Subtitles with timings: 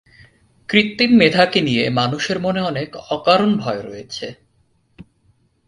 [0.69, 4.27] কৃত্রিম মেধাকে নিয়ে মানুষের মনে অনেক অকারণ ভয় রয়েছে।